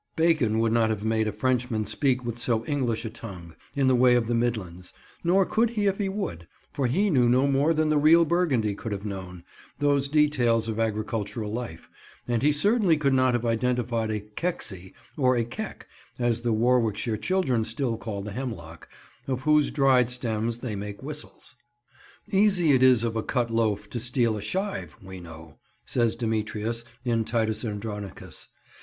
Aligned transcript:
Bacon 0.15 0.57
would 0.57 0.71
not 0.73 0.89
have 0.89 1.05
made 1.05 1.27
a 1.27 1.31
Frenchman 1.31 1.85
speak 1.85 2.25
with 2.25 2.39
so 2.39 2.65
English 2.65 3.05
a 3.05 3.09
tongue, 3.11 3.55
in 3.75 3.87
the 3.87 3.93
way 3.93 4.15
of 4.15 4.25
the 4.25 4.33
Midlands, 4.33 4.93
nor 5.23 5.45
could 5.45 5.69
he 5.69 5.85
if 5.85 5.99
he 5.99 6.09
would, 6.09 6.47
for 6.73 6.87
he 6.87 7.11
knew 7.11 7.29
no 7.29 7.45
more 7.45 7.71
than 7.71 7.89
the 7.89 7.99
real 7.99 8.25
Burgundy 8.25 8.73
could 8.73 8.91
have 8.93 9.05
known, 9.05 9.43
those 9.77 10.09
details 10.09 10.67
of 10.67 10.79
agricultural 10.79 11.53
life; 11.53 11.87
and 12.27 12.41
he 12.41 12.51
certainly 12.51 12.97
could 12.97 13.13
not 13.13 13.35
have 13.35 13.45
identified 13.45 14.09
a 14.09 14.21
"kecksie," 14.21 14.93
or 15.17 15.37
a 15.37 15.43
"keck," 15.43 15.85
as 16.17 16.41
the 16.41 16.51
Warwickshire 16.51 17.17
children 17.17 17.63
still 17.63 17.95
call 17.95 18.23
the 18.23 18.31
hemlock, 18.31 18.89
of 19.27 19.41
whose 19.43 19.69
dried 19.69 20.09
stems 20.09 20.57
they 20.57 20.75
make 20.75 21.03
whistles. 21.03 21.53
"Easy 22.31 22.71
it 22.71 22.81
is 22.81 23.03
of 23.03 23.15
a 23.15 23.21
cut 23.21 23.51
loaf 23.51 23.87
to 23.91 23.99
steal 23.99 24.35
a 24.35 24.41
shive, 24.41 24.95
we 25.03 25.19
know," 25.19 25.59
says 25.85 26.15
Demetrius, 26.15 26.83
in 27.05 27.23
Titus 27.23 27.63
Andronicus. 27.63 28.47